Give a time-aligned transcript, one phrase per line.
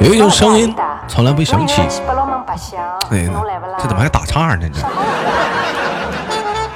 [0.00, 0.74] 有一种声音
[1.06, 1.80] 从来不会响起。
[3.10, 3.28] 哎，
[3.78, 4.68] 这怎么还打岔呢？
[4.72, 4.80] 这。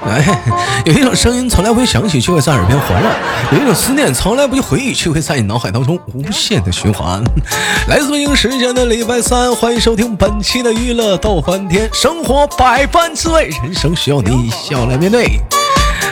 [0.06, 0.22] 哎，
[0.84, 3.08] 有一种声音从来不会响起，却会在耳边环绕；
[3.52, 7.24] 有一种思念从来不会回忆，却会在你脑海当中无限的循环。
[7.88, 15.40] 来自北京时间的礼拜三，欢迎收听本期的娱乐逗翻天，生活百般滋味，人生需要你笑来面对。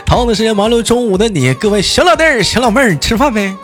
[0.06, 3.54] 同样的时间，忙碌中午的你，各位小老弟儿、小老妹儿，吃饭没？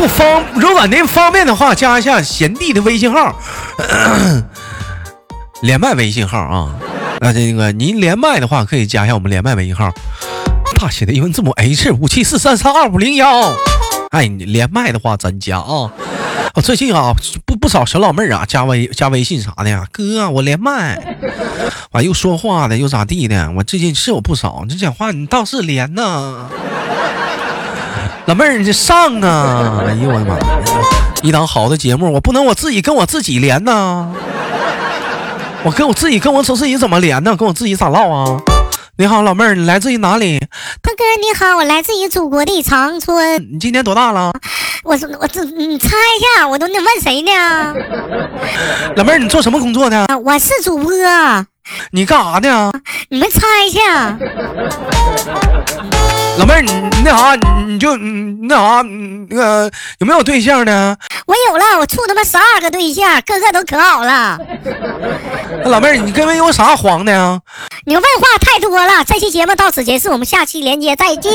[0.00, 3.36] 不方，如果您方便的话，加一下贤弟的微信号，
[5.60, 6.72] 连麦微信号啊。
[7.20, 9.92] 那这个您连麦的话，可以加一下我们连麦微信号，
[10.78, 13.52] 大写的英文字母 H 五七四三三二五零幺。
[14.10, 15.90] 哎，你连麦的话咱加啊。
[16.54, 17.12] 我最近啊，
[17.44, 21.16] 不不少小老妹儿啊，加微加微信啥的呀，哥，我连麦，
[21.90, 24.64] 完又说话的又咋地的，我最近是有不少。
[24.68, 26.48] 你讲话你倒是连呐，
[28.28, 29.82] 老妹儿你上啊！
[29.88, 30.36] 哎呦我的妈，
[31.22, 34.06] 一档好的节目，我不能我自己跟我自己连呐。
[35.64, 37.34] 我跟我自己跟我自己怎么连呢？
[37.34, 38.38] 跟我自己咋唠啊？
[38.98, 40.38] 你好，老妹儿，你来自于哪里？
[40.82, 43.48] 大哥你好，我来自于祖国的长春。
[43.50, 44.30] 你今年多大了？
[44.84, 47.74] 我我这你猜一下，我都得问谁呢？
[48.96, 50.06] 老妹儿，你做什么工作的？
[50.22, 50.92] 我是主播。
[51.90, 52.70] 你干啥呢？
[53.08, 54.16] 你们猜一下。
[56.38, 57.34] 老妹儿，你那啥，
[57.66, 60.96] 你就你那啥，那个有没有对象呢？
[61.26, 64.38] 我有了，我处他妈十二个对象，个个都可好了。
[65.64, 67.40] 那老妹儿，你跟人有啥黄的呀？
[67.86, 69.04] 你问话太多了。
[69.04, 71.32] 这期节目到此结束，我们下期连接再见。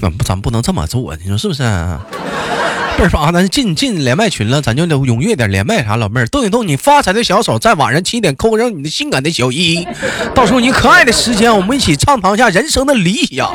[0.00, 1.62] 咱不，咱不能这么做，你说是不是？
[2.98, 3.30] 倍儿啥？
[3.32, 5.96] 咱进进连麦群了，咱就得踊跃点连麦啥。
[5.96, 9.86] 老妹儿，动一动你发财的小手，在晚上七点扣上你的性感的小一，
[10.34, 13.46] 到时候你可爱的时间，我们一起畅谈一下人生的理想。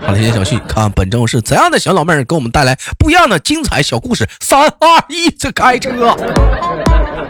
[0.00, 4.28] 好了，谢谢小旭，看本周是怎样的小老妹儿给我们带来不一样的精彩小故事。
[4.40, 5.90] 三二一，这开车！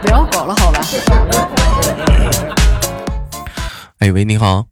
[0.01, 0.81] 不要搞了，好吧？
[3.99, 4.70] 哎喂，你好。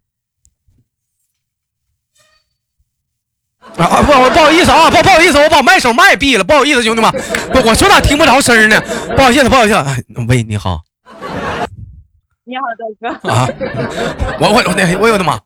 [3.80, 7.10] 啊不不好意思啊不不好意思我把麦手麦闭了不好意思兄弟们
[7.54, 8.82] 我我说咋听不着声呢？
[9.16, 9.76] 不好意思不好意思
[10.28, 10.82] 喂你好。
[12.44, 13.30] 你好大哥。
[13.30, 13.48] 啊
[14.40, 15.40] 我我我我我的妈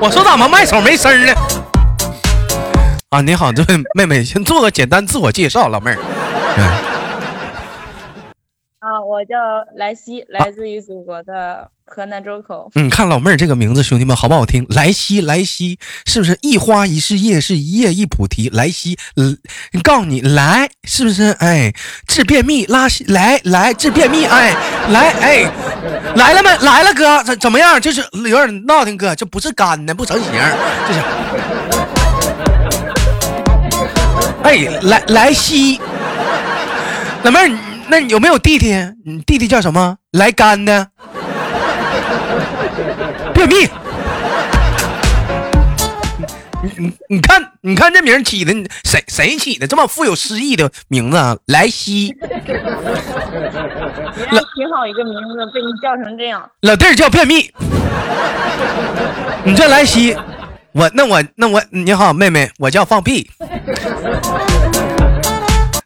[0.00, 1.34] 我说咋么麦手没声呢？
[3.10, 5.98] 啊你好这位妹妹先做个简单自我介绍老妹儿。
[8.78, 9.36] 啊我叫
[9.76, 14.66] 莱西来自于祖国的河南周口，嗯，看老妹儿这个名字，兄弟们好不好听？
[14.70, 18.48] 莱西，莱西，是不是一花一世界，是一叶一菩提？
[18.48, 19.38] 莱西，嗯，
[19.84, 21.30] 告诉你，来，是不是？
[21.38, 21.72] 哎，
[22.08, 24.52] 治便秘，拉稀，来来治便秘，哎，
[24.90, 25.48] 来，哎，
[26.16, 26.50] 来了没？
[26.66, 27.80] 来了，哥，怎怎么样？
[27.80, 30.32] 就是有点闹腾，哥，这不是干的，不成形，
[30.88, 31.00] 这是。
[34.42, 35.80] 哎，莱莱西，
[37.22, 37.58] 老妹儿，
[37.88, 38.74] 那你有没有弟弟？
[39.04, 39.98] 你弟弟叫什么？
[40.10, 40.88] 来干的。
[43.46, 43.68] 便秘，
[46.62, 48.52] 你你你看，你看这名起的，
[48.84, 51.36] 谁谁起的这么富有诗意的名字啊？
[51.46, 52.08] 莱西，
[54.54, 56.50] 挺好一个名字，被你叫成这样。
[56.62, 57.50] 老弟儿叫便秘，
[59.44, 60.16] 你叫莱西，
[60.72, 63.30] 我那我那我你好，妹妹，我叫放屁。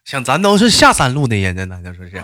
[0.04, 2.20] 像咱都是下三路的人呢，那就说是。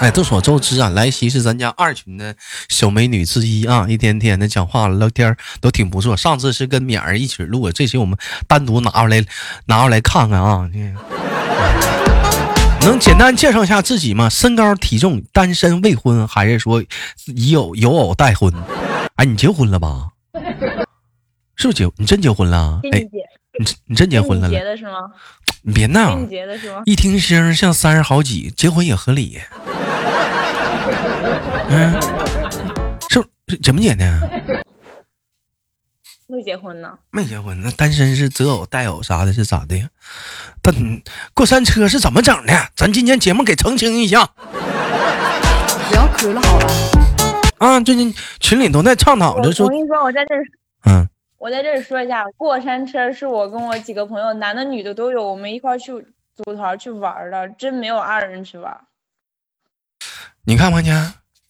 [0.00, 2.34] 哎，众所周知啊，莱西是咱家二群的
[2.70, 6.16] 小美女之一啊，一天天的讲话聊天都挺不错。
[6.16, 8.16] 上次是跟冕儿一起录的，这期我们
[8.48, 9.22] 单独拿出来
[9.66, 10.66] 拿出来看看啊。
[12.80, 14.30] 能简单介绍一下自己吗？
[14.30, 16.82] 身高、体重、单身、未婚，还是说
[17.26, 18.50] 已有有偶待婚？
[19.16, 20.08] 哎，你结婚了吧？
[21.56, 21.90] 是不是结？
[21.98, 22.80] 你真结婚了？
[22.90, 23.06] 哎，
[23.58, 24.48] 你你真结婚了？
[24.48, 24.92] 结的是吗？
[25.62, 26.24] 你别闹！
[26.24, 26.80] 结的是吗？
[26.86, 29.38] 一听声像三十好几，结婚也合理。
[31.72, 32.00] 嗯，
[33.08, 34.04] 是怎么结的？
[36.26, 36.98] 没结婚呢。
[37.10, 39.88] 没结婚，那单身是择偶带偶啥的，是咋的呀？
[40.60, 40.74] 但
[41.32, 42.52] 过山车是怎么整的？
[42.76, 44.26] 咱今天节目给澄清一下。
[45.88, 46.66] 不要磕了，好吧？
[47.58, 49.66] 啊，最近群里都在倡导着说。
[49.66, 50.34] 我跟你说，我在这，
[50.86, 51.08] 嗯，
[51.38, 55.92] 我在这里说一下，过山车是我跟我几个朋友，男的女的都有，我们一块去
[56.34, 58.80] 组团去玩的，真没有二人去玩。
[60.44, 60.90] 你看看去，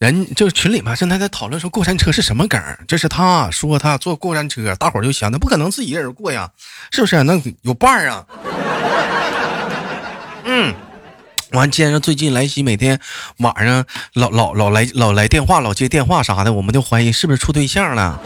[0.01, 2.59] 人就是群里面正在在讨论说过山车是什么梗
[2.89, 6.49] 这是他说他坐过山车，大伙儿就想，那不可能自己一个人过呀，
[6.91, 7.23] 是不是？
[7.25, 8.25] 那有伴儿啊。
[10.45, 10.75] 嗯，
[11.53, 12.99] 完，接着最近莱西每天
[13.41, 18.19] 晚上老老老来老来电话，老接电话啥的，我们就怀疑是不是处对象了，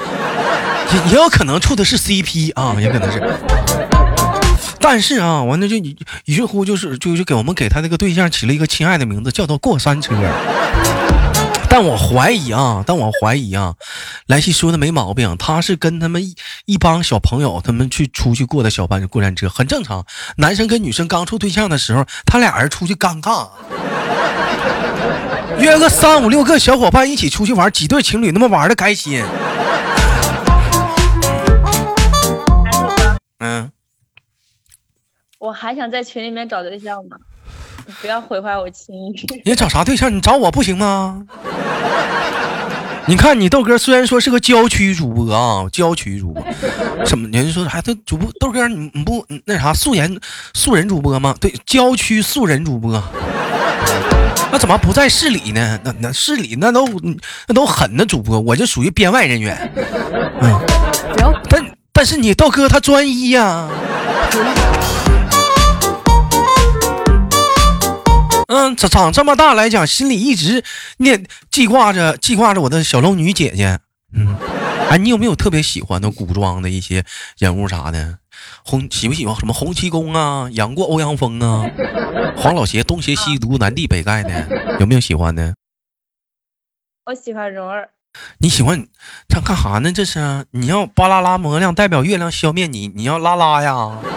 [0.93, 3.21] 也也有可能处的是 CP 啊，也可能是。
[4.79, 5.97] 但是啊，完了就于
[6.27, 10.15] 于是乎就是就是给我们给他那个对象起了一个亲爱的名字，叫做过山车。
[11.77, 13.75] 但我怀疑啊，但我怀疑啊，
[14.29, 16.37] 莱西说的没毛病，他是跟他们一
[16.67, 20.07] 一帮小朋友他们去出去过的小班过山车，很正常。
[20.37, 23.49] 男生跟女生刚处对象的时候，他俩人出去尴尬，
[25.59, 29.25] 约个三五六个小伙伴一起出去玩，几对情侣那么玩的开心。
[33.41, 33.69] 嗯，
[35.41, 37.17] 我还想在群里面找对象呢，
[38.01, 39.15] 不要毁坏我情谊。
[39.45, 40.15] 你找啥对象？
[40.15, 41.23] 你找我不行吗？
[43.07, 46.43] 你看你豆哥虽然说是个郊区主播啊，郊区主播，
[47.05, 50.19] 什么人家说还他主播豆哥你你不那啥素颜
[50.55, 51.35] 素人主播吗？
[51.39, 53.03] 对，郊区素人主播，
[54.51, 55.79] 那怎么不在市里呢？
[55.85, 56.89] 那那市里那都
[57.47, 59.71] 那都狠的主播，我就属于编外人员。
[60.41, 60.61] 嗯，
[61.51, 63.69] 但但是你豆哥他专一呀。
[68.55, 70.63] 嗯，长长这么大来讲，心里一直
[70.99, 73.81] 念记挂着记挂着我的小龙女姐姐。
[74.15, 74.37] 嗯，
[74.89, 77.05] 哎，你有没有特别喜欢的古装的一些
[77.37, 78.21] 人物啥的？
[78.65, 81.69] 红喜不喜欢什么洪七公啊，杨过、欧阳锋啊，
[82.39, 85.57] 黄老邪东邪西毒南帝北丐的，有没有喜欢的？
[87.07, 87.89] 我喜欢蓉儿。
[88.39, 88.87] 你喜欢
[89.29, 89.91] 这干啥呢？
[89.91, 93.99] 这是你要巴啦啦模样代表月亮消灭你，你要拉拉呀？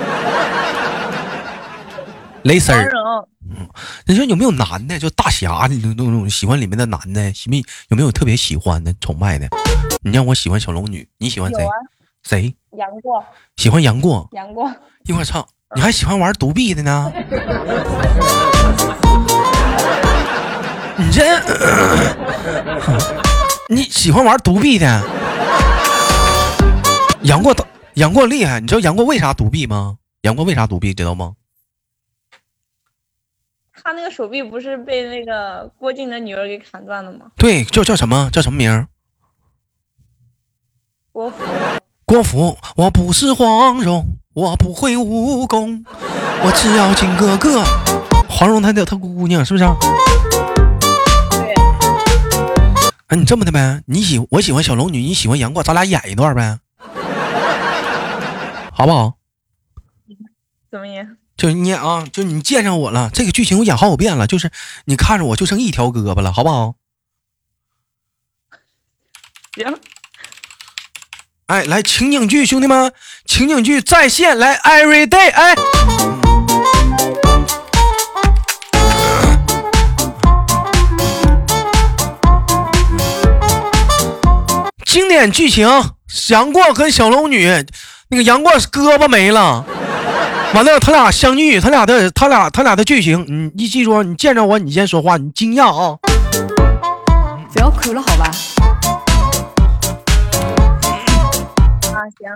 [2.44, 2.92] 蕾丝儿。
[3.50, 3.68] 嗯，
[4.06, 9.48] 你说有没有男的，就大侠那种那种喜欢里面的男的，喜没有没有特别喜欢的、崇拜的？
[10.02, 11.66] 你让我喜欢小龙女，你喜欢谁？
[12.24, 12.56] 谁？
[12.78, 13.24] 杨过。
[13.56, 14.28] 喜欢杨过。
[14.34, 14.72] 杨过。
[15.06, 17.12] 一会儿操，你还喜欢玩独臂的呢？
[21.00, 21.22] 你这，
[23.70, 25.04] 你喜欢玩独臂的？
[27.22, 27.56] 杨过，
[27.94, 29.98] 杨过厉害，你知道杨过为啥独臂吗？
[30.22, 31.34] 杨过为啥独臂，知道吗？
[33.88, 37.28] 他那个手臂不是被那个郭靖的女儿给砍断了吗？
[37.38, 38.30] 对，叫叫什么？
[38.34, 38.86] 叫什么名？
[41.14, 41.38] 郭芙。
[42.04, 45.86] 郭芙，我不是黄蓉，我不会武功，
[46.44, 47.64] 我只要金哥哥。
[48.28, 49.64] 黄蓉她的她姑娘是不是？
[51.32, 51.54] 对。
[53.08, 53.82] 哎，你这么的呗？
[53.86, 56.60] 你喜我喜欢小龙女，你喜欢杨过，咱俩演一段呗，
[58.74, 59.14] 好不好？
[60.78, 61.18] 怎么演？
[61.36, 64.52] 就你啊，就你见上我了，这个剧情我演好几遍了，就是
[64.86, 66.76] 你看着我就剩一条胳膊了，好不好？
[69.56, 69.80] 行。
[71.48, 72.94] 哎，来情景剧，兄弟们，
[73.26, 75.56] 情景剧在线，来，every day，哎，
[84.86, 85.68] 经典剧情，
[86.30, 87.66] 杨过跟小龙女，
[88.10, 89.66] 那个杨过胳膊没了。
[90.56, 95.98] 完了，他俩相遇，他俩的他俩他俩的剧情，你你记住，你见着我，你先说话，你惊讶啊！
[97.54, 98.32] 不要哭了，好吧？
[101.94, 102.28] 啊，行。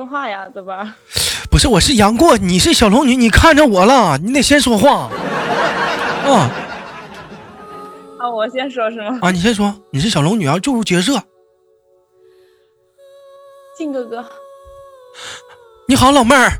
[0.00, 0.96] 说话呀，对吧？
[1.50, 5.10] 不是，我是杨过，你是小龙女，你看着我了，你得先说话。
[6.24, 6.50] 啊
[8.18, 9.18] 啊，我先说是吗？
[9.20, 11.22] 啊，你先说，你是小龙女，啊注入角色。
[13.76, 14.24] 靖哥哥，
[15.86, 16.50] 你好，老妹儿。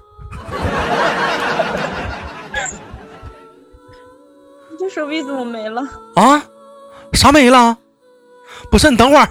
[4.70, 5.80] 你 这手臂怎么没了？
[6.14, 6.44] 啊？
[7.14, 7.78] 啥没了？
[8.70, 9.26] 不是，你等会儿。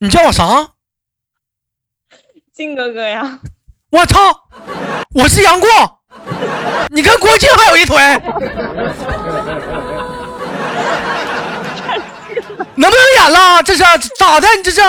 [0.00, 0.68] 你叫我啥？
[2.58, 3.38] 靖哥哥呀！
[3.92, 4.18] 我操！
[5.14, 5.68] 我是杨过，
[6.88, 7.96] 你跟郭靖还有一腿，
[12.74, 13.62] 能不能演了？
[13.62, 13.84] 这是
[14.18, 14.48] 咋的？
[14.56, 14.80] 你这是？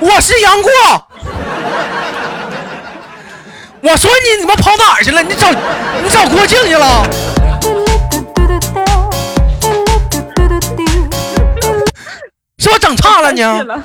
[0.00, 0.70] 我是杨过，
[3.82, 5.22] 我说你怎么跑哪儿去了？
[5.22, 5.50] 你找
[6.02, 7.06] 你找郭靖去了？
[12.90, 13.82] 是我整差了呢？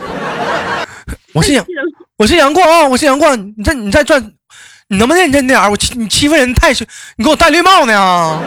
[1.33, 1.65] 我是杨，
[2.17, 2.87] 我是杨过啊！
[2.87, 4.21] 我是杨过，你再你再转，
[4.87, 6.85] 你能不能认真点我欺你欺负人太凶，
[7.17, 7.93] 你给我戴绿帽呢？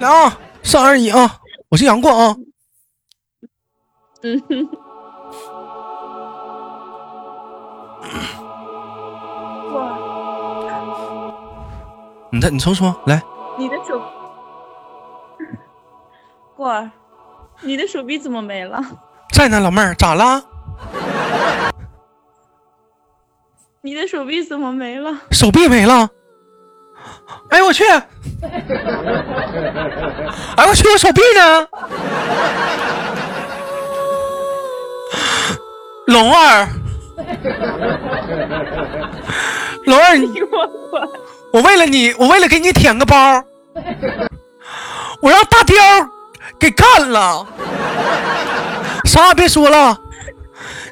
[0.00, 1.36] 来啊，三二一啊！
[1.68, 2.34] 我是杨过啊！
[4.22, 4.68] 嗯哼。
[12.30, 13.22] 你再你重说来。
[13.58, 14.00] 你的手，
[16.54, 16.90] 过儿，
[17.62, 18.80] 你的手臂怎么没了？
[19.32, 20.42] 在呢，老妹儿，咋了？
[23.80, 25.12] 你的手臂怎么没了？
[25.30, 26.08] 手臂没了。
[27.50, 27.84] 哎呦我去！
[27.84, 28.02] 哎
[30.66, 31.68] 我去，我手臂呢？
[36.06, 36.68] 龙儿，
[39.84, 41.08] 龙儿，你给我滚！
[41.52, 43.44] 我为了你，我为了给你舔个包，
[45.20, 45.76] 我让大雕
[46.58, 47.46] 给干了。
[49.04, 49.96] 啥也别说了，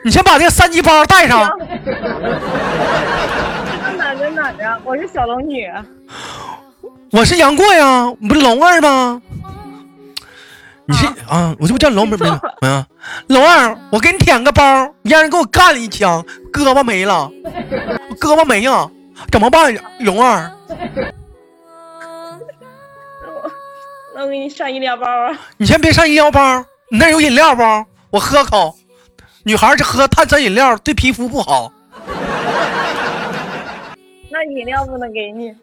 [0.05, 1.51] 你先把这个三级包带上。
[4.85, 5.71] 我是小龙女。
[7.13, 9.21] 我是杨过呀，你不是龙二吗？
[10.89, 12.31] 你是啊，我这不叫龙没没
[12.61, 12.87] 没啊，
[13.27, 14.63] 龙二，我给你舔个包，
[15.03, 17.29] 你让人给我干了一枪，胳膊没了，
[18.21, 18.89] 胳膊没了，
[19.33, 20.51] 怎么办呀，龙儿？
[24.27, 25.39] 那我给你上医疗包啊。
[25.57, 26.59] 你先别上医疗包，
[26.91, 27.63] 你那有饮料不？
[28.11, 28.77] 我喝口。
[29.45, 31.73] 女孩儿这喝碳酸饮料对皮肤不好。
[34.29, 35.55] 那饮料不能给你。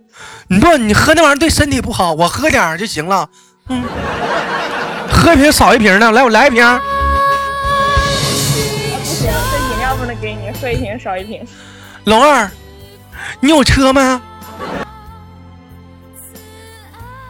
[0.48, 3.30] 你不，你喝那玩意儿对身体不好，我喝点儿就行了。
[3.68, 3.84] 嗯，
[5.12, 6.66] 喝一瓶少一瓶呢，来，我来一瓶。
[8.98, 11.46] 不行，这饮料不能给你，喝一瓶少一瓶。
[12.06, 12.50] 龙儿，
[13.42, 14.22] 你有车吗？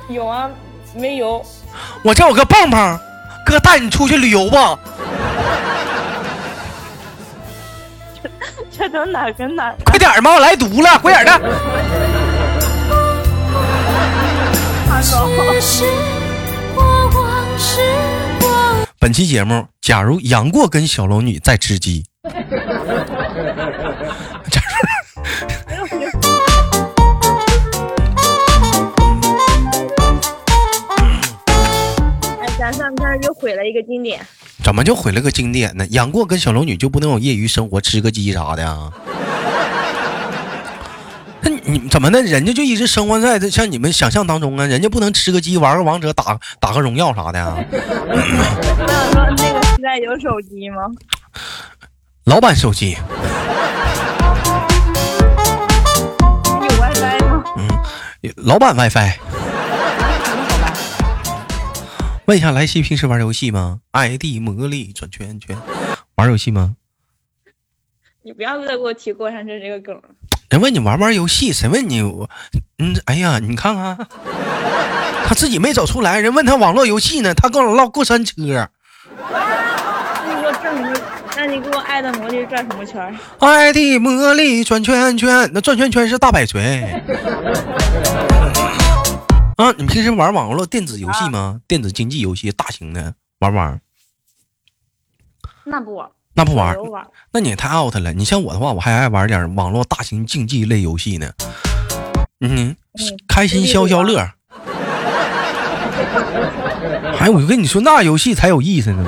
[0.10, 0.52] 有啊，
[0.96, 1.46] 没有。
[2.04, 3.00] 我这有个棒棒，
[3.46, 4.78] 哥带你出去旅游吧。
[8.72, 9.74] 这都哪跟哪？
[9.86, 11.40] 快点儿吧，我来毒了，快点儿的。
[19.00, 22.06] 本期节目，假如杨过跟小龙女在吃鸡，
[33.74, 34.20] 一个经典。
[34.64, 35.84] 怎么就毁了个经典呢？
[35.90, 38.78] 杨过跟小龙女就不能有业余生活，吃个鸡啥的呀？
[41.42, 42.22] 那你怎么的？
[42.22, 44.68] 人家就一直生活在这像你们想象当中啊？
[44.68, 47.58] 人家不能吃个鸡，玩个王者，打打个荣耀啥的啊？
[47.72, 47.80] 那，
[49.36, 50.84] 那个时代有手机吗？
[52.26, 52.96] 老板手机，
[56.62, 57.44] 有 WiFi 吗？
[57.58, 57.68] 嗯
[58.38, 59.33] 老板 WiFi。
[62.26, 65.58] 问一下莱西平时玩游戏吗？ID 魔力转圈圈，
[66.16, 66.78] 玩游戏吗？
[68.22, 70.04] 你不要再给我提过山车这个梗了。
[70.50, 72.30] 人问你玩不玩游戏，谁问你我？
[72.80, 73.98] 嗯，哎呀，你看看，
[75.26, 78.34] 他自己没走出来，人问他网络游戏呢，他跟我唠过山车。
[78.38, 78.70] 那
[80.26, 80.94] 你给我转什么？
[81.36, 86.88] 那你给我爱的魔力转什么圈爱的魔力转圈圈，那转圈圈是大摆锤。
[89.58, 91.62] 啊，你平时玩网络电子游戏吗？
[91.68, 93.80] 电子竞技游戏，大型的玩不玩？
[95.66, 96.76] 那不玩，那不玩。
[97.32, 98.12] 那你也太 out 了。
[98.14, 101.32] 你像我的话，我还爱玩点网络大型竞技类游戏呢。
[102.42, 102.76] 嗯，
[103.28, 104.18] 开心消消乐。
[107.20, 109.04] 哎，我就跟你说，那游戏才有意思呢。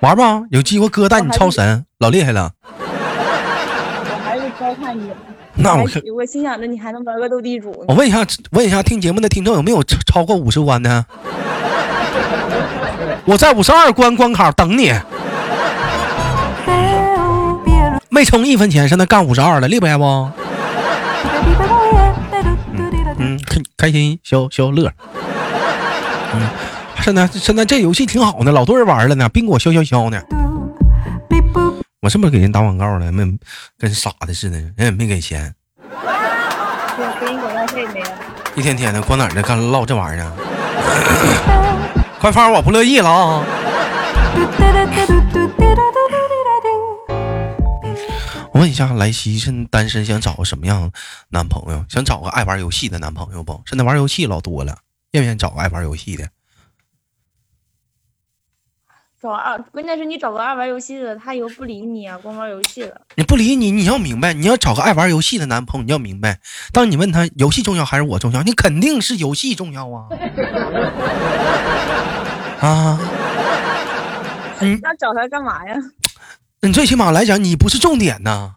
[0.00, 2.52] 玩吧，有机会哥带你超神，老厉害了。
[2.78, 5.10] 我还是高看你。
[5.56, 7.84] 那我还我心想着你还能玩个斗地主呢。
[7.88, 11.04] 我问一下，问一下听节目的听众有没有超超过五十关的？
[13.24, 14.92] 我在五十二关关卡等你，
[18.08, 20.04] 没充一分钱，现在干五十二了，厉害不？
[23.18, 24.90] 嗯，开开心消消乐。
[26.34, 26.48] 嗯，
[27.00, 30.20] 现在现在这游戏挺好的，老多人玩了呢，宾果消消消呢。
[32.04, 33.10] 我是不是给人打广告了？
[33.10, 33.24] 没
[33.78, 38.06] 跟傻的似的，人也没给钱，我给你广告费没有？
[38.54, 40.32] 一天天的光哪儿呢干唠这玩意儿呢？
[42.20, 43.42] 快放我不乐意了啊！
[48.52, 50.90] 我问一下，莱西是单身，想找个什么样
[51.30, 51.82] 男朋友？
[51.88, 53.62] 想找个爱玩游戏的男朋友不？
[53.64, 54.76] 现在玩游戏老多了，
[55.12, 56.28] 愿不愿意找个爱玩游戏的？
[59.24, 62.94] 找二，关键是你找个爱玩游戏的，他又不理你啊，光玩游戏了。
[63.14, 66.40] 你不理你，你要明白，你要找个爱玩游戏的男朋友，你要明白，
[66.74, 70.08] 当你问他游戏重要还是我重要，你肯定是游戏重要啊！
[72.60, 73.00] 啊，
[74.82, 75.74] 那找他干嘛呀？
[76.60, 78.50] 你最起码来讲，你不是重点呐，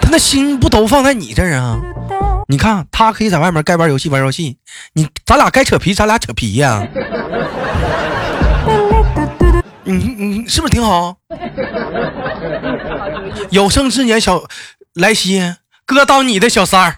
[0.00, 1.78] 他那心不都放在你这儿啊？
[2.48, 4.56] 你看，他可以在外面该玩游戏玩游戏，
[4.94, 6.86] 你咱俩该扯皮，咱俩扯皮呀、
[9.84, 11.16] 你你是不是挺好？
[13.50, 14.42] 有生之年，小
[14.94, 15.54] 莱西
[15.86, 16.96] 哥当你的小三儿，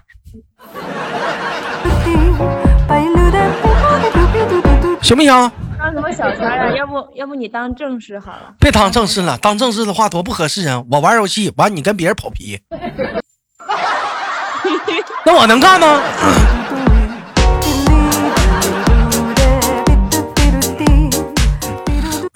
[5.03, 5.51] 行不行？
[5.79, 6.73] 当什么小三儿啊？
[6.77, 8.55] 要不要不你当正室好了？
[8.59, 10.83] 别当正式了，当正式的话多不合适啊！
[10.91, 12.61] 我玩游戏完，你跟别人跑皮，
[15.25, 16.01] 那我能干吗？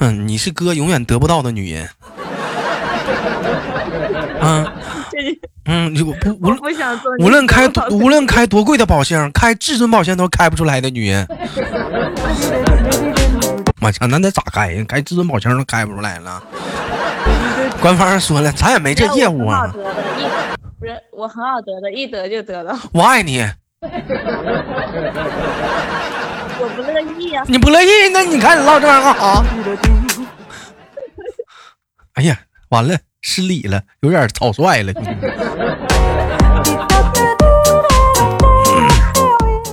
[0.00, 1.88] 嗯，你是哥永远得不到的女人。
[4.42, 4.66] 嗯
[5.66, 11.26] 嗯，你不无我不想做无论开的无论开多贵的宝箱，开至尊宝箱都开不出来的女人。
[13.82, 14.84] 我操，那得咋开呀？
[14.88, 16.42] 开至尊宝箱都开不出来了。
[17.82, 19.70] 官方说了，咱也没这业务啊。
[20.78, 23.46] 不是我很好得的，一得就得了，我爱你，
[26.60, 27.42] 我不乐意啊。
[27.48, 29.44] 你不乐意，那你看你唠这玩意儿干啥？
[32.14, 32.38] 哎呀，
[32.68, 34.92] 完了，失礼了，有点草率了。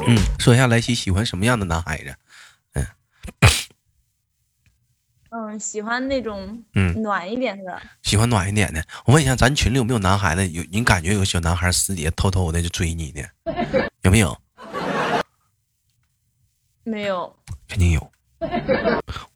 [0.08, 2.15] 嗯，说一下莱西喜欢什么样的男孩子？
[5.29, 7.82] 嗯，喜欢那种嗯暖一点的。
[8.01, 8.82] 喜欢暖一点的。
[9.06, 10.48] 我问一下，咱群里有没有男孩子？
[10.48, 13.22] 有你感觉有小男孩私底下偷偷的就追你的，
[14.03, 14.36] 有没有？
[16.88, 17.36] 没有，
[17.67, 18.12] 肯定有。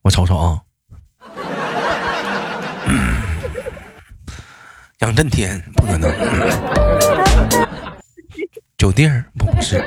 [0.03, 0.61] 我瞅瞅啊。
[4.99, 6.09] 杨震天不可能，
[8.77, 9.83] 酒店儿不是，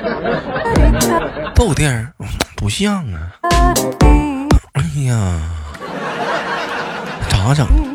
[1.55, 2.13] 豆店
[2.55, 3.31] 不像啊。
[4.73, 5.41] 哎呀，
[7.27, 7.94] 咋整？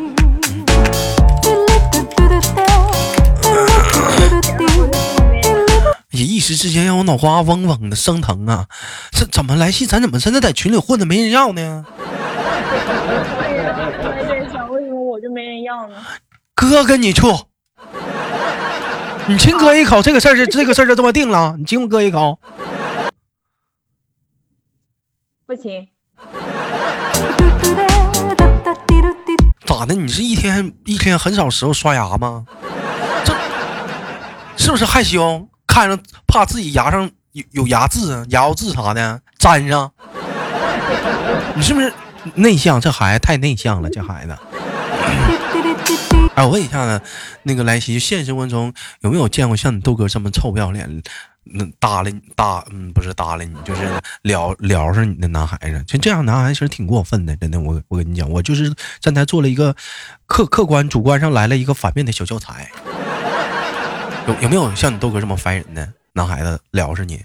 [6.21, 8.67] 也一时之间让我脑瓜嗡嗡的生疼啊！
[9.11, 9.89] 这怎么来信？
[9.89, 11.87] 咱怎么现在在群里混的没人要呢？
[11.89, 15.95] 对呀，我也想，为什么我就没人要呢？
[16.55, 17.47] 哥跟你处，
[19.27, 21.56] 你亲哥一口，这个事儿就这个事儿就这么定了。
[21.59, 22.39] 你亲我哥一口，
[25.47, 25.89] 不亲，
[29.65, 29.95] 咋的？
[29.95, 32.45] 你是一天一天很少时候刷牙吗？
[33.25, 33.35] 这
[34.59, 35.49] 是不是害羞？
[35.71, 39.93] 看着怕自己牙上有有牙渍啊、牙渍啥的粘上？
[41.54, 41.93] 你是不是
[42.35, 42.80] 内向？
[42.80, 44.37] 这孩子太内向了，这孩子。
[46.35, 47.00] 哎，我问一下呢，
[47.45, 51.02] 那个莱西，现实生活中有没有见过像你豆哥这么臭不要脸，
[51.45, 53.89] 那搭理搭嗯不是搭理你，就是
[54.23, 55.85] 聊聊上你的男孩子？
[55.87, 57.61] 就这样男孩子其实挺过分的，真的。
[57.61, 59.76] 我我跟你讲，我就是站台做了一个
[60.26, 62.69] 客客观主观上来了一个反面的小教材。
[64.30, 67.21] 有有没有像你豆哥这么烦人的男孩子撩是你？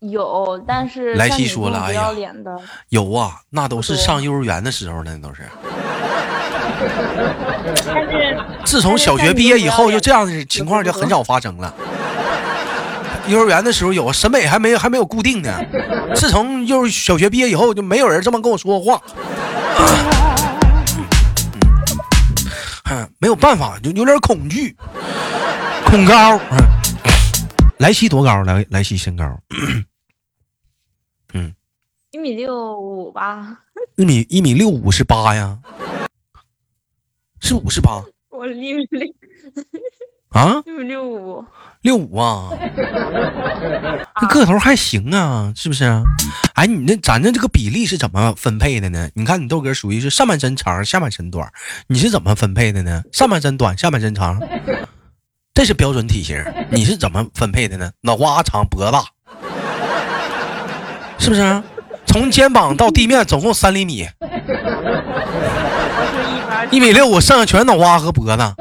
[0.00, 2.08] 有，但是莱西说了哎呀
[2.88, 5.48] 有啊，那都是上幼儿园的时候呢，都是。
[7.86, 11.72] 但是自从小学毕业以后，就这样的情况就很少发生了。
[13.28, 15.60] 幼儿园的时候有审美还没有还没有固定呢，
[16.14, 19.02] 自从幼儿小学毕业以后，就没有人这么跟我说过话。
[23.18, 24.76] 没有办法，就有点恐惧，
[25.86, 26.36] 恐高。
[26.50, 26.58] 嗯，
[27.78, 28.42] 莱西多高？
[28.42, 29.38] 莱莱西身高。
[31.32, 31.54] 嗯。
[32.12, 33.60] 一米六五吧，
[33.96, 35.58] 一米一米六五是八呀？
[37.40, 38.02] 是五十八？
[38.30, 39.06] 我一米六。
[40.30, 40.62] 啊？
[40.64, 41.44] 一米六五，
[41.82, 42.50] 六五啊，
[44.18, 46.02] 这个头还行啊，是不是啊？
[46.54, 49.10] 哎，你那咱这这个比例是怎么分配的呢？
[49.14, 51.46] 你看你豆哥属于是上半身长，下半身短，
[51.88, 53.02] 你是怎么分配的呢？
[53.12, 54.40] 上半身短，下半身长，
[55.52, 57.90] 这是标准体型，你是怎么分配的呢？
[58.00, 59.04] 脑瓜长，脖子大，
[61.18, 61.62] 是不是啊？
[62.06, 64.08] 从肩膀到地面总共三厘米，
[66.70, 68.54] 一米六五，剩下全是脑瓜和脖子。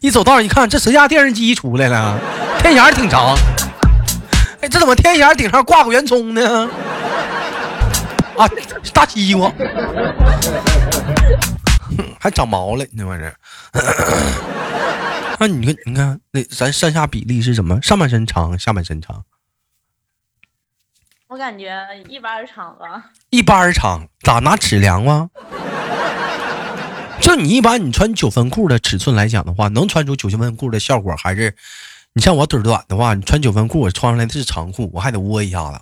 [0.00, 2.20] 一走道一看，这谁家电视机出来了？
[2.60, 3.36] 天眼挺长。
[4.60, 6.68] 哎，这怎么天眼儿顶上挂个圆葱呢？
[8.36, 8.48] 啊，
[8.92, 9.50] 大西瓜，
[11.96, 13.34] 哼还长毛了，你这玩意儿。
[15.38, 17.80] 那你看，你看，那咱上下比例是什么？
[17.82, 19.24] 上半身长，下半身长，
[21.28, 21.70] 我感觉
[22.08, 23.10] 一般长吧。
[23.30, 25.30] 一般长，咋拿尺量吗？
[27.20, 31.54] 就你一般你穿九分裤的尺寸来讲的话，能穿出九分裤的效果，还是
[32.16, 35.74] 你像我腿儿短的话，你穿九分裤，我穿上来的是长裤，我还得窝一下子。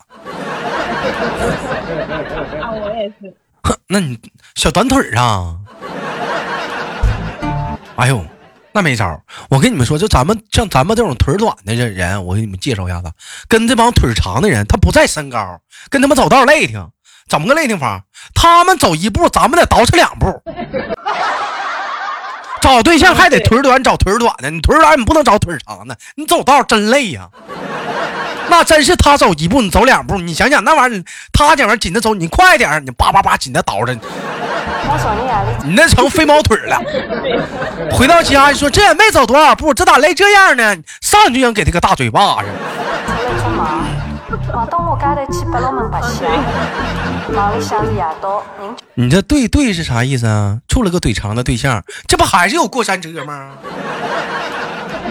[2.61, 3.33] 啊，我也是。
[3.87, 4.19] 那你
[4.57, 5.55] 小短腿儿啊？
[7.95, 8.27] 哎呦，
[8.73, 9.23] 那没招。
[9.49, 13.13] 我跟你们说，就咱们像咱们这种腿儿短的这人，我给你们介绍一下子，
[13.47, 16.85] 跟这帮腿儿长的人，他不在身高，跟他们走道累挺。
[17.29, 18.03] 怎么个累挺法？
[18.35, 20.43] 他们走一步，咱们得倒饬两步。
[22.65, 27.29] 找对象还得腿短找腿短的，你腿短你不能找腿长的，你走道真累呀、
[28.49, 34.01] 那真是他走一步你走两步，你想想那玩意儿，他这玩意儿紧着走，你快点儿，你叭叭叭紧着倒着，你
[35.63, 36.81] 你那成飞毛腿了。
[37.93, 40.75] 回到家说这也没走多少步，这咋累这样呢？
[41.03, 42.49] 上去就想给他个大嘴巴子。
[44.99, 46.31] 出来做梦，望到我家头去八龙门白相，
[47.33, 50.61] 梦里向是夜到，人你这对对是啥意思啊？
[50.69, 53.57] 处了个腿长的对象，这不还是有过山车吗？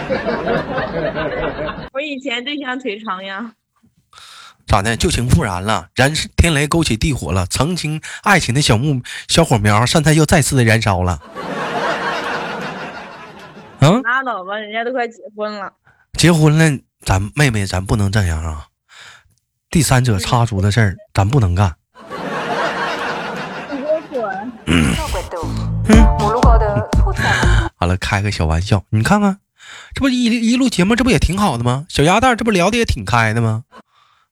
[1.92, 3.52] 我以前对象腿长呀，
[4.66, 4.96] 咋的？
[4.96, 11.20] 旧情复燃了，燃是天雷勾起地火了，曾经爱情的小木小火苗，现在又再次的燃烧了。
[13.80, 15.72] 嗯，拉倒吧，人家都快结婚了。
[16.14, 18.66] 结婚了，咱妹妹咱不能这样啊！
[19.74, 21.74] 第三者插足的事儿，咱不能干。
[27.80, 29.38] 完了，开个小玩笑，你看看，
[29.92, 31.86] 这不一一录节目，这不也挺好的吗？
[31.88, 33.64] 小鸭蛋，这不聊的也挺开的吗？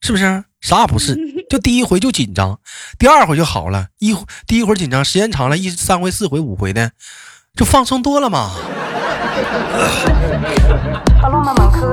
[0.01, 0.45] 是不是？
[0.61, 1.19] 啥也不是，
[1.51, 2.61] 就第一回就紧张，
[2.97, 3.89] 第二回就好了。
[3.99, 6.93] 一第一回紧张，时间长了，一三回、四回、五回的，
[7.57, 8.53] 就放松多了嘛。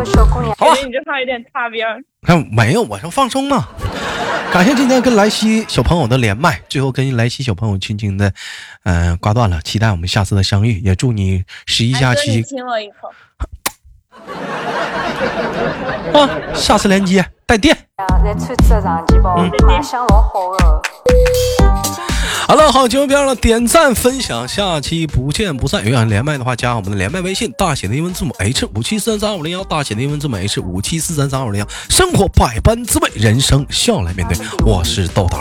[0.05, 2.01] 小姑娘，好吧感觉你这话有点擦边儿。
[2.21, 3.67] 看没有，我说放松嘛。
[4.51, 8.33] 感谢今天跟莱西小朋友的连麦，最后跟莱西小朋友轻轻的，
[8.83, 9.61] 嗯、挂断了。
[9.61, 13.11] 期待我们下次的相遇，也祝你十一假期亲我一口。
[16.19, 17.77] 啊，下次连接带电。
[18.23, 20.21] 在穿着长旗袍，卖相老
[22.49, 22.63] 好的。
[22.63, 25.85] 好了，好，节目别忘了点赞分享，下期不见不散。
[25.85, 31.67] 有想连麦的话，加我们的连麦微信，大写的英文字母 H 五七四三三五零幺，大写的英文字母 H 五七四三三五零幺。
[31.91, 34.35] 生活百般滋味，人生笑来面对。
[34.65, 35.37] 我是豆豆。